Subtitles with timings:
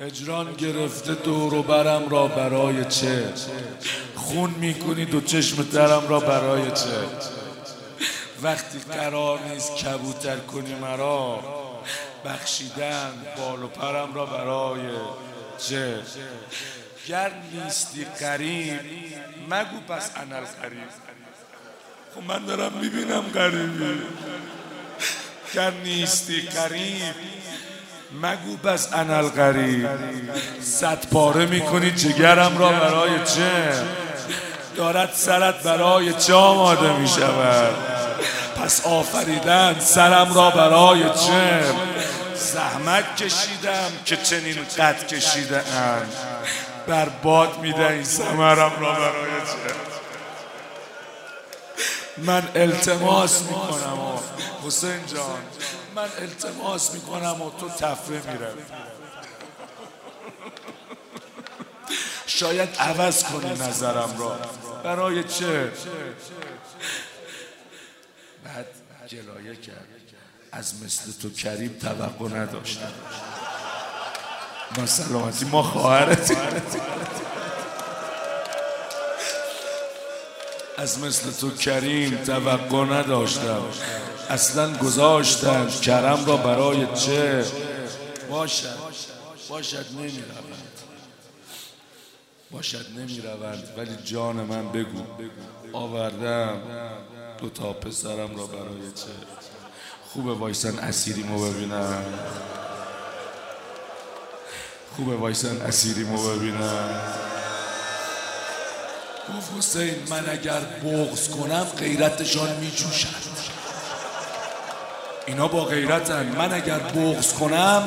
[0.00, 3.32] اجران گرفته دور و برم را برای چه؟
[4.14, 6.98] خون می‌کنی دو چشم درم را برای چه؟
[8.42, 11.40] وقتی قرار نیست کبوتر کنی مرا
[12.24, 14.80] بخشیدن بال و پرم را برای
[15.68, 16.00] چه؟
[17.08, 18.80] گر نیستی قریب
[19.50, 20.88] مگو پس انل قریب.
[22.14, 24.02] خب من دارم می‌بینم قریبی.
[25.54, 27.14] گر نیستی قریب
[28.12, 29.88] مگو پس انل قریب
[30.62, 33.72] صد پاره می‌کنی جگرم را برای چه؟
[34.76, 37.74] دارد سرت برای چه آماده می‌شود؟
[38.56, 41.64] پس آفریدن سرم را برای چه؟
[42.34, 45.62] زحمت کشیدم که چنین قد کشیده
[46.86, 49.74] بر باد میده این سمرم را برای چه؟
[52.18, 53.98] من التماس می‌کنم.
[54.66, 55.38] حسین جان.
[55.98, 58.54] من التماس می‌کنم و تو تفره میره
[62.26, 64.38] شاید عوض کنی نظرم را
[64.84, 65.72] برای چه؟
[68.44, 68.66] بعد
[69.06, 69.88] جلایه کرد.
[70.52, 72.92] از مثل تو کریم توقع نداشتم.
[74.78, 76.36] ما سلامتی ما خواهرتی
[80.76, 83.62] از مثل تو کریم توقع نداشتم.
[84.28, 87.44] اصلا گذاشتم کرم را برای چه؟
[88.30, 88.78] باشد.
[89.48, 90.78] باشد نمی روند
[92.50, 95.02] باشد نمی روند ولی جان من بگو.
[95.72, 96.60] آوردم.
[97.38, 99.04] دو تا پسرم را برای چه؟
[100.12, 102.04] خوبه وایسن اسیریمو ببینم
[104.96, 107.00] خوبه وایسن اسیریمو ببینم
[109.28, 113.28] گفت حسین من اگر بغز کنم غیرتشان میجوشد.
[115.28, 116.26] اینا با غیرتن.
[116.38, 117.82] من اگر بغز کنم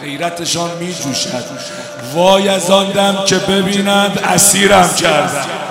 [0.00, 1.44] غیرتشان میجوشد.
[2.14, 5.61] وای از آن دم که ببینند اسیرم کردم.